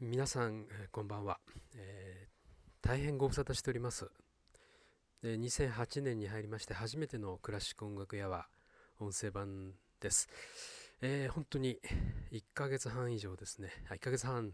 [0.00, 1.38] 皆さん、こんばんは、
[1.76, 2.34] えー
[2.86, 4.10] 大変ご無沙汰しております。
[5.22, 8.48] 2008年に入りまして初めてのクラシック音楽屋は
[8.98, 10.28] 音声版です、
[11.00, 11.78] えー本当に
[12.32, 13.70] 1ヶ月半以上ですね。
[13.88, 14.52] あ1ヶ月半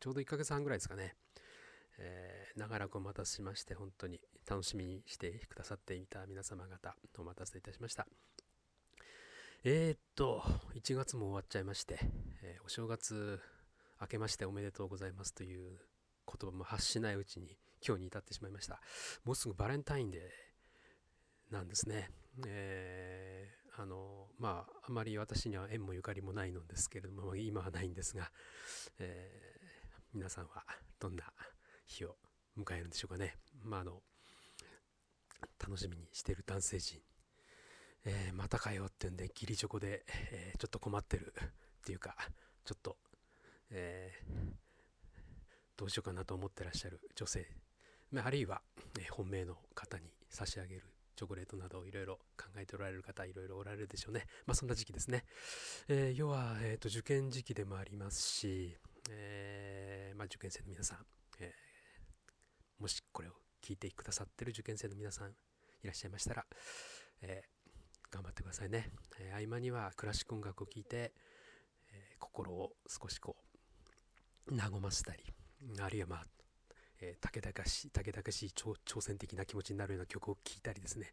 [0.00, 1.14] ちょうど1ヶ月半ぐらいですかね、
[1.98, 8.08] えー長らくお待たせしまして本当に楽しみにしてくださっていた皆様方お待たせいたしました。
[9.62, 10.42] えー、っと
[10.74, 12.00] 1月も終わっちゃいまして、
[12.42, 13.40] えーお正月
[14.00, 15.78] 明けましておめでとうございますという
[16.26, 17.56] 言葉も発しないうちに
[17.86, 18.80] 今日に至ってしまいました。
[19.24, 22.10] もうすぐバレンタインデーなんですね。
[22.46, 28.32] えーあのまああまり私には縁もゆかりもないのですけれども今はないんですが、
[28.98, 29.58] えー
[30.14, 30.64] 皆さんは
[30.98, 31.22] どんな
[31.86, 32.16] 日を
[32.58, 33.36] 迎えるんでしょうかね。
[33.62, 34.02] まああの
[35.60, 37.00] 楽しみにしている男性陣。
[38.04, 41.48] えーまたかよってんで義理チョコで、えーちょっと困ってるっ
[41.84, 42.16] ていうか
[42.64, 42.96] ちょっと
[43.70, 44.58] えー
[45.76, 47.46] どうしようかなと思ってらっしゃる女性、
[48.10, 48.62] まあるいは、
[48.98, 50.82] えー本命の方に差し上げる
[51.14, 54.26] チョコレートなどいろいろ考えておられる方いろいろおられるでしょうね。
[54.46, 55.24] まあそんな時期ですね、
[55.88, 58.76] えー要は、えーと受験時期でもありますし、
[59.10, 60.98] えーまあ、受験生の皆さん、
[61.40, 65.32] えーもしこれを聞いてくださってる受験生の皆さんい
[65.84, 66.46] らっしゃいましたら、
[67.22, 67.42] え
[68.10, 71.12] 頑張ってくださいね、え合間にはクラシック音楽を聴いて、
[71.92, 73.47] え心を少しこう
[74.50, 75.24] 和ませたり。
[75.80, 76.26] あるいはまあ、
[77.00, 81.12] えー、竹々しい竹々し挑戦的な気持ちになるような曲を聴いたりですね。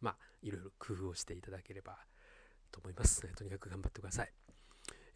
[0.00, 1.98] まあいろいろ工夫をしていただければ
[2.70, 4.32] と思います、えーとにかく頑張ってください、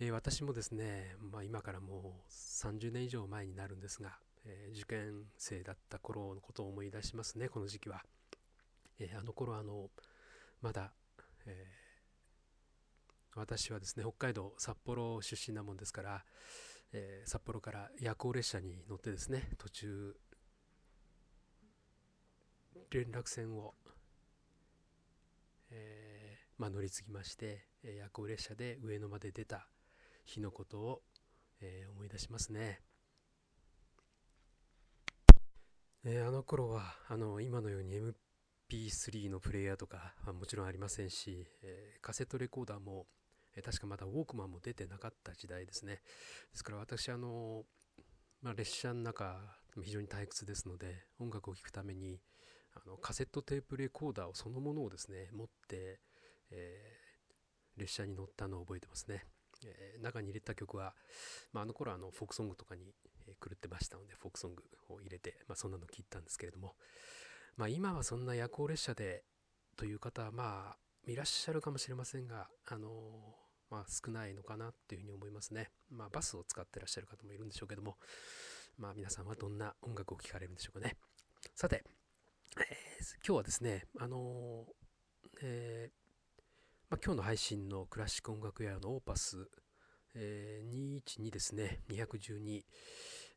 [0.01, 8.03] えー私もですね、まあ、今からもう30年以上前になるんですが、え受験生だった頃のことを思い出しますねこの時期は、
[8.99, 9.91] えあの頃あの
[10.63, 10.93] まだ
[11.47, 11.81] えー
[13.37, 16.25] 私はですね北海道札幌出身なもんですから、
[16.93, 20.17] えー札幌から夜行列車に乗ってですね途中
[22.91, 23.75] 連絡船を、
[25.71, 29.69] えーまあ、乗り継ぎまして、え夜行列車で上野まで出た
[30.25, 31.03] 日のことを、
[31.61, 32.81] えー思い出しますね。
[36.05, 37.95] えーあの頃はあの今のように
[38.71, 43.07] MP3 のプレイヤーとかはもちろんありませんし、えーカセットレコーダーも、
[43.57, 45.95] え確かまだウォークマンも出てなかった時代ですね。
[45.95, 46.01] で
[46.55, 47.65] すから私、あの
[48.43, 49.41] まあ、列車の中、
[49.83, 52.21] 非常に退屈ですので、音楽を聴くために
[52.75, 56.01] あのカセットテープレコーダーをそのものをですね、持って、
[56.51, 57.11] えー
[57.77, 59.25] 列車に乗ったのを覚えてますね。
[59.65, 60.95] えー中に入れた曲は、
[61.53, 62.95] まあ、あの頃あのフォークソングとかに、
[63.27, 66.75] え狂ってましたので、フォークソングを入れて、まあ、そんなの聴いたんですけれども、
[67.57, 69.25] まあ、今はそんな夜行列車で
[69.77, 72.89] という方はまあいらっしゃるかもしれませんが、あの
[73.71, 75.71] まあ、少ないのかなっていうふうに思いますね。
[75.91, 77.97] まあ、バスを使ってらっしゃる方もいるんでしょうけども、
[78.79, 80.97] まあ、皆さんはどんな音楽を聴かれるんでしょうかね。
[81.55, 81.85] さて、
[82.59, 82.91] えー
[83.27, 84.67] 今日はですね、あの
[85.43, 86.43] えー
[86.91, 89.49] まあ、今日の配信のクラシック音楽屋のオーパス、
[90.15, 92.63] えー212ですね、212、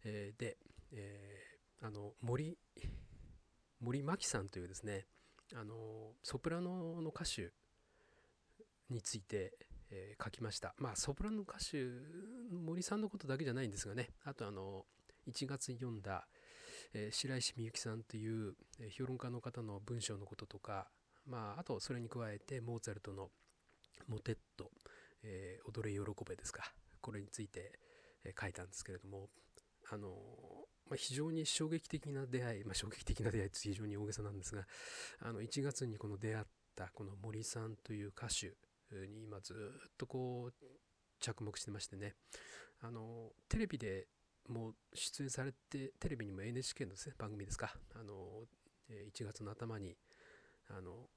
[0.06, 0.58] えーで、
[0.92, 1.54] えー
[1.86, 2.58] あの森
[3.82, 5.06] 森真紀さんというですね
[5.56, 7.52] あのソプラノの歌手
[8.90, 9.54] について、
[9.92, 10.74] えー書きました。
[10.78, 11.86] まあソプラノ歌手
[12.52, 14.10] 森さんのことだけじゃないんですがね。
[14.24, 14.86] あとあの
[15.28, 16.28] 1月に読んだ、
[16.94, 20.88] えー白石美幸さんという、えー評論家の方の文章のこととか
[21.28, 23.30] まああとそれに加えてモーツァルトの
[24.08, 24.72] モテット、
[25.24, 26.64] えー踊れ喜べですか。
[27.02, 27.80] これについて、
[28.24, 29.30] えー書いたんですけれども
[29.92, 30.10] あの
[30.90, 34.66] まあ、非常に衝撃的な出会い、まあ、衝撃的な出会いって非常に大げさなんですが
[35.22, 36.46] あの1月にこの出会っ
[36.76, 38.54] たこの森さんという歌手
[39.08, 40.66] に今ずっとこう
[41.20, 42.16] 着目してましてね。
[42.82, 44.08] あのテレビで
[44.50, 47.74] もう出演されてテレビにも NHK のです、ね、番組ですか。
[47.96, 48.44] あの
[48.90, 49.96] 1月の頭に
[50.70, 51.08] あの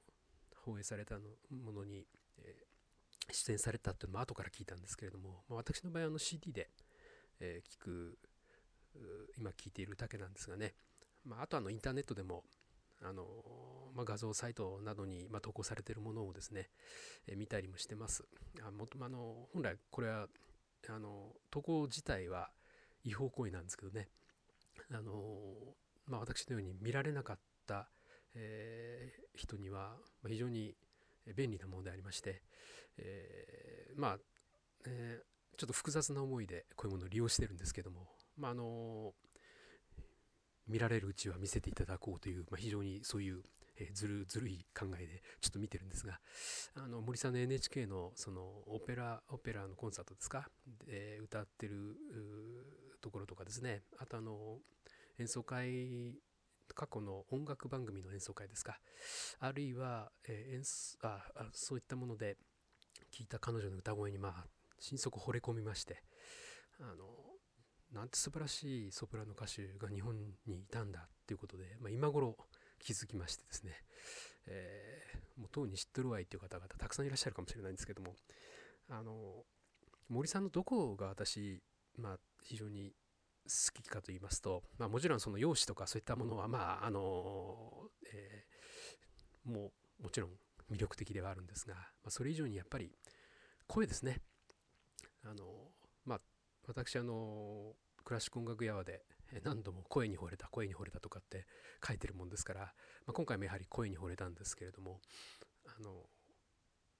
[0.65, 2.07] 放映されたのものに、
[2.39, 2.67] えー
[3.33, 6.71] 出演されたっていうのも後から聞いたんですけれども、まあ、私の場合あの CD で、
[7.41, 8.19] えー聞く
[9.39, 10.75] 今聞いているだけなんですがね、
[11.25, 12.45] まあ、あとあのインターネットでも
[13.03, 13.25] あの、
[13.95, 16.71] まあ、画像サイトなどに、まあ、投稿されているものをですね、
[17.27, 18.25] えー見たりもしてます。
[18.67, 20.29] あもあの本来これは
[20.89, 22.51] あの投稿自体は
[23.05, 24.09] 違法行為なんですけどね。
[24.93, 25.13] あの、
[26.07, 27.89] まあ、私のように見られなかった、
[28.35, 29.97] えー人には
[30.27, 30.75] 非常に
[31.37, 32.43] 便利なものでありまして、
[32.97, 34.19] えーまあ、
[34.87, 38.06] えーちょっと複雑な思いでこういうものを利用してるんですけども、
[38.37, 39.13] まあ、あの
[40.69, 43.43] 見られるうちは見せていただこうという、まあ、非常にそういう、
[43.79, 46.19] えーずるずるい考えでちょっと見てるんですが
[46.75, 50.49] あの森さんの NHK のそのオペラオペラのコンサートですか？
[50.87, 51.97] で歌ってる
[53.03, 53.83] ところとかですね。
[53.99, 54.59] あとあの
[55.19, 56.15] 演奏会
[56.75, 58.79] 過去の音楽番組の演奏会ですか？
[59.41, 60.63] あるいは、えー、演
[61.03, 62.39] ああそういったもので
[63.13, 64.47] 聞いた彼女の歌声にまあ
[64.81, 66.03] 心底惚れ込みまして
[66.81, 67.05] あの
[67.93, 70.17] なんて素晴らしいソプラノ歌手が日本
[70.47, 72.37] にいたんだっていうことで、まあ、今頃
[72.79, 73.73] 気づきましてですね、
[74.47, 78.15] えー、もうとうに知ってるわいっていう方々たくさんいらっしゃるかもしれないんですけども
[78.91, 79.45] あの
[80.09, 81.63] 森さんのどこが私、
[81.99, 82.93] まあ、非常に
[83.47, 90.31] 好きかと言いますと、まあ、もちろんその容姿とかそういったものはまああの、えー、もうもちろん
[90.71, 92.91] 魅力的ではあるんですが、まあ、それ以上にやっぱり
[93.67, 94.21] 声ですね。
[95.25, 95.66] あの
[96.67, 97.75] 私あの
[98.05, 99.03] クラシック音楽やわで
[99.45, 101.47] 何度も声に惚れた声に惚れたとかって
[101.87, 102.67] 書いてるもんですから、ま
[103.09, 105.01] あ、今回もやはり声に惚れたんですけれども
[105.67, 106.05] あの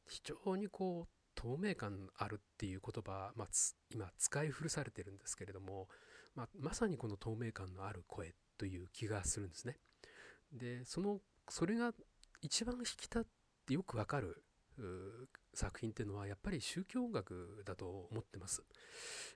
[0.09, 3.49] 非常にこう透明感あるっていう言葉、まあ、
[3.93, 5.89] 今使い古されてるんですけれども、
[6.35, 9.77] まあ、まさにこの透明感のある声という気がするんですね。
[10.53, 11.93] でそのそれが
[12.41, 13.23] 一番引き立っ
[13.67, 14.43] てよくわかる
[15.57, 18.63] 作品っていうのはやっぱり宗教音楽だと思ってます。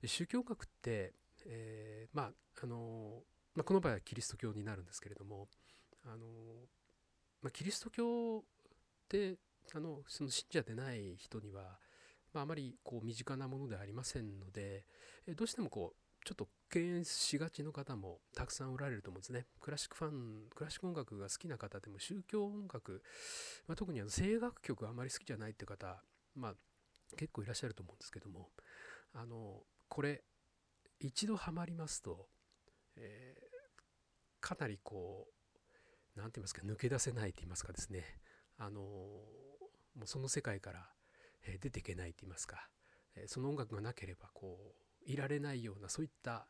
[0.05, 1.15] 宗教音楽って、
[1.47, 2.31] えー、まあ
[2.63, 3.23] あの
[3.55, 5.49] まあ、この場合はキリスト教になるんですけれども
[6.05, 6.27] あの、
[7.43, 8.43] まあ、キリスト教っ
[9.09, 9.37] て
[9.75, 11.79] あのその信者でない人には、
[12.33, 14.85] まあ、あまりこう身近なものではありませんので、
[15.37, 19.47] どうしてもこうちょっと敬遠しがちの方もたくさんおられると思うんですね。
[19.61, 23.03] クラシックファン、クラシック音楽が好きな方でも宗教音楽、
[23.67, 26.03] まあ、特にあの声楽曲あまり好きじゃないって方、
[26.35, 26.55] まあ、
[27.17, 28.51] 結構いらっしゃると思うんですけども、
[29.13, 30.23] あのこれ
[31.01, 32.29] 一度ハマりますと、
[32.97, 38.05] えー、かなりこう何て言いますか抜け出せないと言いますかですね
[38.59, 40.87] あのもうその世界から
[41.61, 42.69] 出ていけないと言いますか
[43.27, 44.59] その音楽がなければこ
[45.07, 46.47] ういられないようなそういった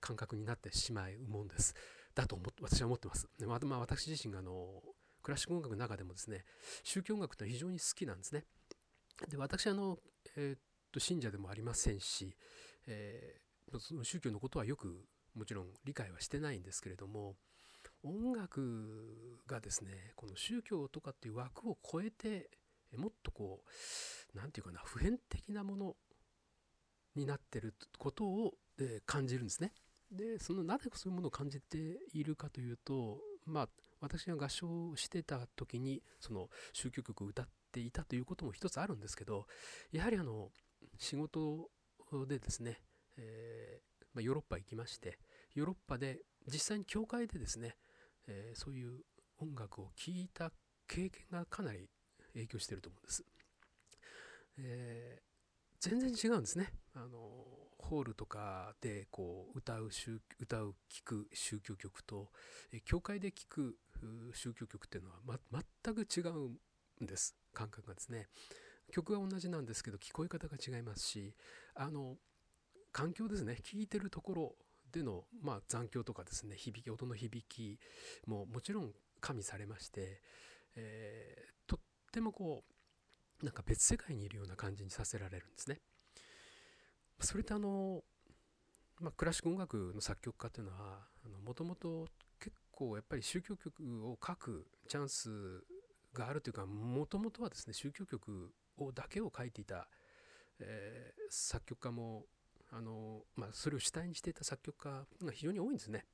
[0.00, 1.74] 感覚になってしまうもんです
[2.14, 3.28] だと思私は思ってます。
[3.38, 4.82] でまあ、私自身があの
[5.22, 6.44] クラシック音楽の中でもですね
[6.84, 8.44] 宗教音楽って非常に好きなんですね。
[9.28, 9.98] で私あの、
[10.36, 10.58] えー、っ
[10.92, 12.36] と信者でもありませんし、
[12.86, 17.34] えー、その宗教のことはよくもちろん理解はしてないんですけれども
[18.02, 22.50] 音楽がですねこの宗教とかっていう枠を超えて
[22.96, 25.96] もっとこう何て言うかな普遍的なもの
[27.16, 29.72] になってることを、え感じるんですね。
[30.10, 33.68] でそのなぜそういうものを感じているかというとまあ
[34.00, 39.46] 私が合唱してた時にその宗教曲を歌ってていたということも一つあるんですけど
[39.92, 40.50] やはりあの
[40.98, 41.68] 仕事
[42.28, 42.78] でですね、
[43.16, 45.18] えー、まあ、ヨーロッパ行きまして
[45.54, 47.76] ヨーロッパで実際に教会でですね、
[48.28, 49.00] えー、そういう
[49.40, 50.52] 音楽を聴いた
[50.86, 51.88] 経験がかなり
[52.34, 53.24] 影響してると思うんです。
[54.58, 56.72] えー、全然違うんですね。
[56.94, 57.18] あの
[57.78, 59.90] ホールとかでこう歌う
[60.38, 62.30] 歌う聴く宗教曲と、
[62.72, 63.76] え教会で聴く
[64.32, 65.16] 宗教曲っていうのは、
[65.50, 66.50] ま、全く違う
[67.02, 68.26] んです感覚がですね。
[68.92, 71.34] 曲は同じなんですけど聞こえ方が違いますし
[71.74, 72.16] あの
[72.92, 74.56] 環境ですね聴いてるところ
[74.92, 77.78] での、まあ、残響とかですね響き音の響き
[78.26, 80.20] ももちろん加味されまして、
[80.76, 81.80] えー、とっ
[82.12, 82.62] てもこ
[83.42, 85.80] うなんか別世界にいるような感じにさせられるんですね。
[87.20, 88.02] それってあの、
[89.00, 91.00] まあ、クラシック音楽の作曲家というのは
[91.44, 92.06] もともと
[92.38, 95.64] 結構やっぱり宗教曲を書くチャンス
[96.14, 99.88] があるというかもともとはですね宗教曲をだけを書いていた、
[100.60, 102.24] えー、作曲家も
[102.72, 106.06] あの、まあ、それを主体にしていた作曲家が非常に多いんですね。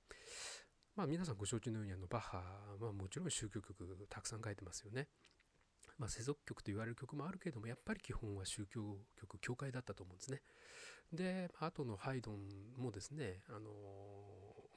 [0.96, 2.42] まあ、皆さんご承知のようにあのバッハ
[2.80, 5.08] はもちろん宗教曲たくさん書いてますよね。
[5.98, 10.42] まあ、世俗曲と言われる曲もあるけれどもやっぱり基本は宗教曲教会だったと思うんですね。
[11.12, 12.38] で後のハイドン
[12.78, 13.70] もですねあの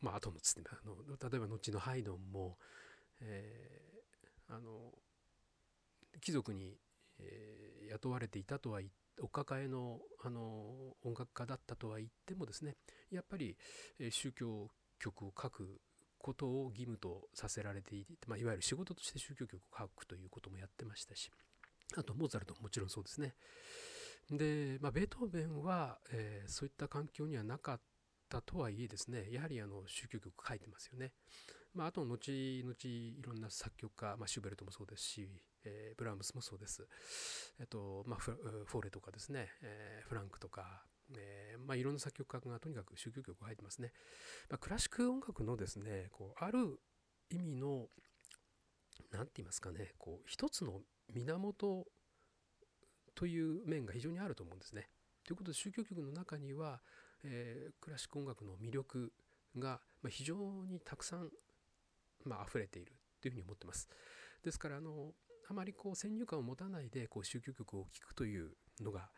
[0.02, 0.96] まあ後のつってあの
[1.30, 2.58] 例えば後のハイドンも、
[3.22, 4.92] えー、あの
[6.22, 6.78] 貴族に、
[7.20, 10.42] えー、雇われていたとは言ってお抱えのあの
[11.04, 12.76] 音楽家だったとは言ってもですね
[13.12, 13.56] やっぱり、
[14.00, 15.82] え宗教曲を書く
[16.18, 21.30] ことを義務とさせられていて、まあ、いわゆる仕事として宗教曲を書くということもやってましたし
[21.98, 23.36] あとモーツァルトももちろんそうですね。
[24.32, 27.82] で、まあ、ベートーベンは、えー、そういった環境にはなかっ
[28.30, 31.12] たとはいえですねやはりあの宗教曲書いてますよね。
[31.74, 35.30] まあ、あと後々いろんな作曲家、まあ、シューベルトもそうですし、
[35.66, 36.88] えー、ブラームスもそうです。
[37.60, 40.84] えっと、まあ、フォーレとかですね、えー、フランクとか、
[41.18, 43.92] えー、まあ、いろんな作曲家がとにかく宗教曲を入ってますね。
[44.50, 46.80] まあ、クラシック音楽のですね、こう、ある
[47.30, 47.88] 意味の、
[49.12, 50.82] 何て言いますかね、こう、一つの
[51.14, 51.88] 源
[53.16, 54.90] という面が非常にあると思うんですね。
[55.26, 56.82] ということで宗教曲の中には
[57.24, 59.12] えー、クラシック音楽の魅力
[59.58, 61.30] が、非常にたくさん、
[62.26, 63.90] まあ溢れているというふうに思ってます。
[64.44, 65.14] ですからあの
[65.50, 68.52] あまりこう先入観を持たないでこう宗教曲を聴くという
[68.82, 69.10] のが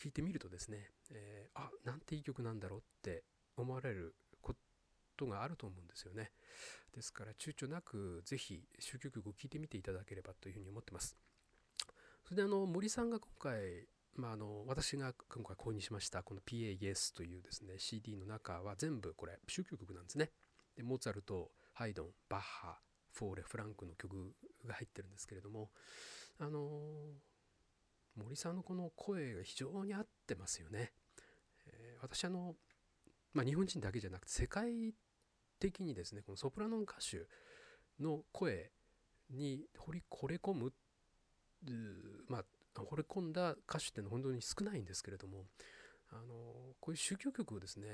[0.00, 3.24] 聞いてみるとですね、えー、あなんていい曲なんだろうって
[3.56, 4.54] 思われるこ
[5.16, 6.30] とがあると思うんですよね。
[6.94, 11.16] ですから躊躇なくぜひ宗教曲を聴いてみていただければというふうに思ってます。
[12.24, 20.30] それであの森さんが今回まあ、あの私が今回購入しましたこの PAES というですね CD の中は全部これ宗教曲なんですね。
[20.76, 22.78] でモーツァルト、ハイドン、バッハ、
[23.12, 24.34] フォーレ、フランクの曲
[24.66, 25.70] が入ってるんですけれども
[26.38, 26.70] あの
[28.16, 30.92] 森さんのこの声が非常に合ってますよね。
[31.66, 32.54] えー、私あの、
[33.32, 34.94] まあ、日本人だけじゃなくて世界
[35.58, 37.26] 的にですねこのソプラノン歌手
[38.02, 38.70] の声
[39.30, 40.72] に掘り惚れ込む
[42.28, 45.46] まあ惚れ込んだ歌手っていうのは本当に少ないんですけれども
[46.10, 47.86] あのこういう宗教曲をですね、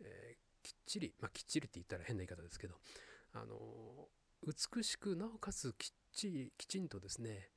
[0.00, 2.76] えー、きっちりまあきっちりって言ったら変な言い方ですけど
[3.42, 4.08] あの
[4.46, 7.50] 美しくなおかつきっちりきちんとですね、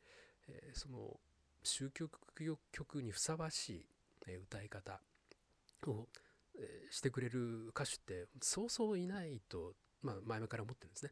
[0.47, 1.19] えー、その
[1.63, 2.09] 宗教
[2.71, 3.85] 曲にふさわしい、
[4.27, 4.99] えー、歌い方
[5.87, 6.07] を、
[6.57, 11.11] えー、してくれる歌手ってそうそういないと、まあ、前々から思ってるんですね。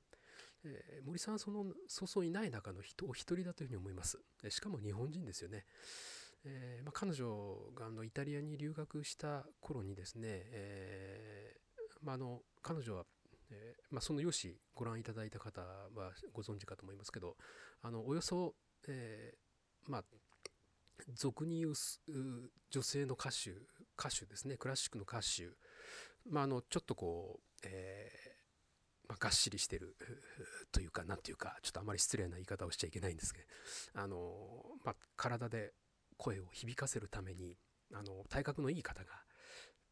[0.65, 4.19] えー、森さんはそのそうそういない中の人お一人だというふうに思います。
[4.49, 5.65] しかも日本人ですよね。
[6.45, 10.21] えーまあ、彼女があのイタリアに留学した頃にですね、
[10.51, 13.05] えーまあ、あの彼女は、
[13.51, 17.35] えーまあ、その用紙ご覧いただいた方はご存知かと思いますけど
[17.81, 18.55] あのおよそ、
[18.87, 20.03] えーまあ、
[21.15, 21.73] 俗に言う
[22.69, 23.51] 女性の歌手
[23.97, 25.49] 歌手ですねクラシックの歌手、
[26.29, 29.95] まあ、あのちょっとこう、えーまあ、がっしりしてる
[30.71, 33.41] というか何ていうかちょっとあまり失礼な言い方をしちゃいけないんですけ
[33.95, 34.17] どあの、
[34.83, 35.71] まあ、体で
[36.17, 37.55] 声を響かせるために
[37.93, 39.09] あの体格のいい方が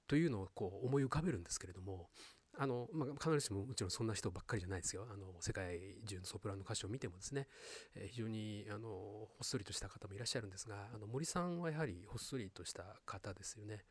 [0.07, 2.09] というのをこう思い浮かべるんですけれども
[2.57, 5.07] あの、まあ、必ずしももちろんそんな人ばっかりじゃないですよ。
[5.11, 7.47] あの、世界中のソプラノ歌手を見てもですね、
[7.95, 13.85] えー、非常に、あの、ほっそりとした方もいらっしゃるんですが、あの、森さんはやはりほっそりとした方ですよね。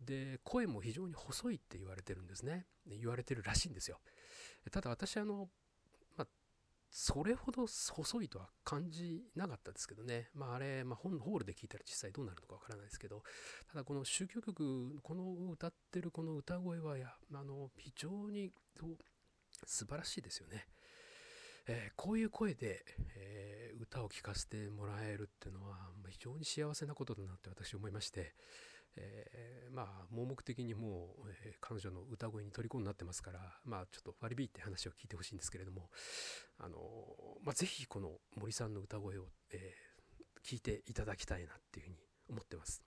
[0.00, 2.66] で、声も非常に細いって言われてるんですね。
[2.86, 4.00] 言われてるらしいんですよ。
[4.70, 5.48] ただ私、あの、
[6.94, 10.28] それほど細いとは感じなかったですけどね。
[10.34, 13.22] まああれ、まあ、本ホールで聞いたら実際どうなるのかわからないですけど、
[13.72, 18.52] ただこの宗教曲、この歌ってるこの歌声はや、あの、非常に
[19.64, 20.66] 素晴らしいですよね。
[21.66, 22.84] えー、こういう声で、
[23.16, 25.78] えー、歌を聴かせてもらえるっていうのは
[26.10, 28.34] 非常に幸せなことだなって私思いまして、
[28.96, 29.21] え、
[29.72, 35.88] まあ盲目的にもう、えー、彼女の歌声に虜になってますからまあちょっと割り引いて話を聞いてほしいんですけれども
[36.58, 36.78] あの
[37.42, 41.96] まあぜひこの森さんの歌声を、えー、聞いていただきたいなっていうふうに
[42.28, 42.82] 思ってます。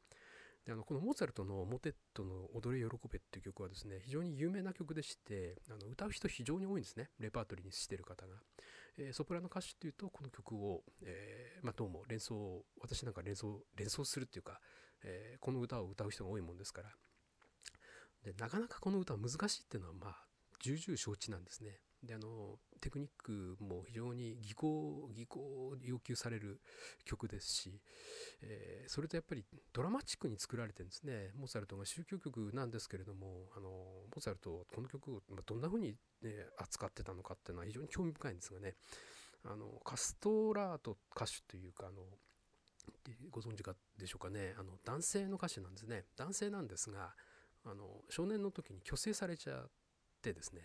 [0.65, 8.34] であのこのモーツァルトの「モテットの踊れ喜べ」っていう曲はですね非常に有名な曲でしてあの歌う人非常に多いんですねレパートリーにしてる方が、
[8.98, 14.60] えー、ソプラノ歌手っていうとこの曲を、えー、まあ、どうも連想私なんか連想連想するっていうか、
[15.06, 16.90] えー、この歌を歌う人が多いもんですから。
[18.24, 20.26] でなかなかこの歌は難しいっていうのはまあ
[20.62, 21.80] 重々承知なんですね。
[22.04, 26.62] であのテクニックも非常に技巧技巧を要求される
[27.04, 27.82] 曲ですし、
[28.42, 29.44] えー、それとやっぱり
[29.74, 31.32] ドラマチックに作られてるんですね。
[31.36, 38.76] モーツァルトが宗教曲なんですけれどもあのモーツァルトこの曲をどんな風に、ね、扱ってたのかっていうのは非常に興味深いんですがね。
[39.44, 42.02] あのカストラート歌手というかあの
[43.32, 44.56] ご存知かでしょうかね。
[44.58, 46.06] あの男性の歌手なんですね。
[46.15, 47.13] 男性なんですが
[47.63, 49.70] あの少年の時に虚勢されちゃっ
[50.22, 50.62] てですね。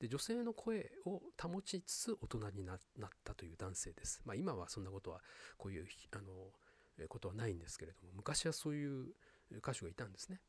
[0.00, 2.78] で女性の声を保ちつつ大人になっ
[3.24, 5.20] たという男性です、まあ、今はそんなことは
[5.56, 9.14] こういうあのことはないんですけれども昔はそういう
[9.58, 10.40] 歌手がいたんですね。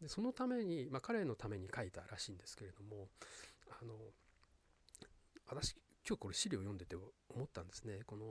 [0.00, 3.08] でそのために、まあ、彼のために書いたらしいんですけれども
[3.70, 3.94] あの
[5.46, 5.74] 私
[6.06, 8.00] 今日これ資料を読んでて思ったんですね。
[8.06, 8.24] この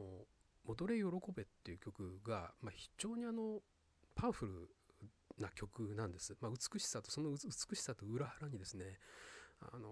[0.66, 3.60] 踊れ喜べっていう曲が、まあ、非常にあの
[4.16, 4.70] パワフル
[5.40, 6.36] な曲なんです。
[6.40, 9.00] まあ、美しさとその美しさと裏腹にですね
[9.60, 9.90] あの、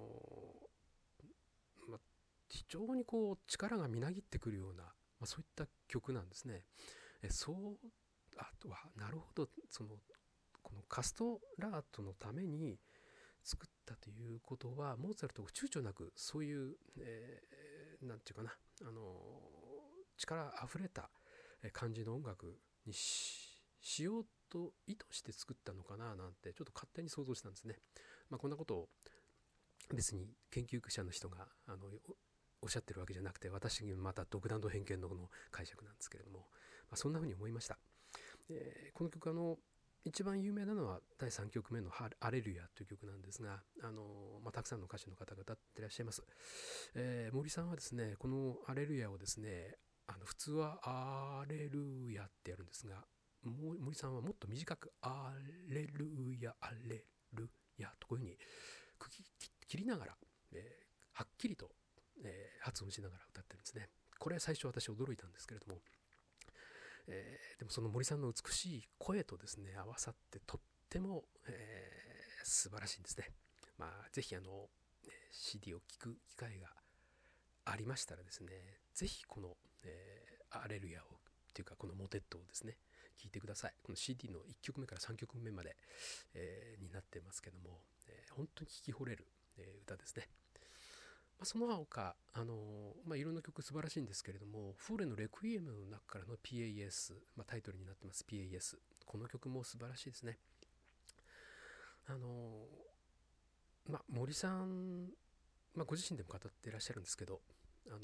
[1.88, 2.00] まあ、
[2.50, 4.92] 非常にこう力がみなぎってくるような、ま
[5.24, 6.64] あ、そういった曲なんですね。
[7.22, 7.56] えそう
[8.38, 9.98] あとはなるほどその
[10.62, 12.80] このカストラートのために
[13.44, 19.59] 作ったということはモーツァルトが躊躇なくそういう何、えー、て言うかなあの
[20.20, 21.10] 力あふれた
[21.74, 27.76] 感じの音楽にしようと意図して作ったのかななんてちょっと勝手に想像したんですね。
[28.30, 28.90] まあ、こんなことを
[29.94, 31.78] 別に研究者の人があの
[32.62, 36.46] おっしゃってるわけじゃなくて私にまた独断と偏見のこの解釈なんですけれども、ま
[36.94, 37.78] あ、そんな風に思いました。
[38.50, 39.58] えー、この曲あの
[40.06, 46.24] 一番有名なのは第3曲目の「アレルヤ」という曲なんですが、あのまあ、たくさんの歌手の方が歌ってらっしゃいます、
[46.96, 49.78] えー、森さんはですねこの「アレルヤ」をですね
[50.10, 53.06] あの普通は「アレルヤ」ってやるんですが
[53.44, 55.34] 森さんはもっと短く「ア
[55.68, 56.10] レル
[56.42, 58.38] ヤアレルヤ」とこういうふうに
[59.68, 60.18] 切りながら、
[60.52, 61.70] えー、はっきりと、
[62.24, 65.80] えー、発音しながら歌ってるんですねこれは最初私驚いたんですけれども
[67.12, 73.32] えー、でもその森さんの美しい声とですね合わさってとっても、えー、素晴らしいんですね。
[73.78, 74.70] まあぜひあの
[75.32, 76.68] CD を聴く機会が
[77.66, 78.50] ありましたらですね
[78.94, 81.08] ぜひこの、えー、アレルヤをっ
[81.54, 82.78] ていうかこのモテットをですね
[83.18, 85.76] 聴いてくださいこの CD の1曲目から3曲目まで、
[86.34, 89.26] えー、になってますけども、えー、本当に聴き惚れる、
[89.58, 90.28] えー、歌ですね
[91.40, 92.54] まあ、その他、あの
[93.08, 98.76] まあ、いろんな曲素晴らしいんですけれども、フーレのレクイエムの中からの PAS、まあ、タイトルになってます PAS。
[99.06, 100.38] この曲も素晴らしいですね。
[102.10, 102.28] あの
[103.90, 105.06] まあ、森さん、
[105.76, 107.40] まあ、ご自身でも語ってらっしゃるんですけど、
[107.88, 108.00] あの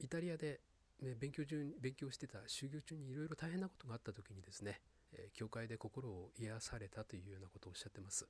[0.00, 0.60] イタリアで、
[1.02, 4.80] ね、勉強中勉強してた修行中にいろいろ大変なことがあった時にですね、
[5.12, 8.26] えー、教会で心を癒されたというようなことをおっしゃってます。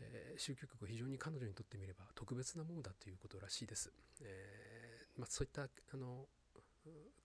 [0.00, 3.90] えー、宗教曲は非常に彼女にとってみれば特別なものだということらしいです。
[4.22, 6.26] えー、まあ、そういったあの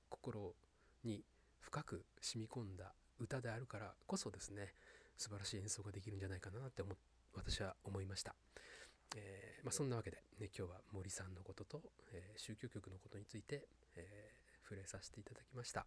[0.09, 0.55] 心
[1.03, 1.23] に
[1.59, 4.73] 深く染み込んだ歌であるからこそですね
[5.17, 6.95] 素晴らしい演奏ができるんじゃないかなって思
[7.33, 8.35] 私は思いました。
[9.15, 11.81] え、まあ、そんなわけで、ね、今日は森さんのことと、
[12.13, 14.40] え、宗教曲のことについて、えー、
[14.71, 15.85] 触れさせていただきました。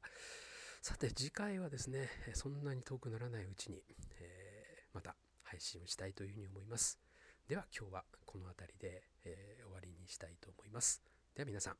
[0.82, 3.82] さて次回はですねそんなに遠くならないうちに、
[4.20, 7.00] えまた配信をしたいというふうに思います。
[7.48, 11.02] では今日はこの辺りで、えー、終わりにしたいと思います。
[11.34, 11.76] では皆さん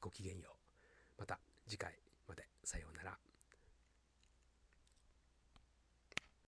[0.00, 0.50] ごきげんよ
[1.18, 1.20] う。
[1.20, 1.38] また
[1.68, 1.94] 次回
[2.26, 3.29] までさようなら。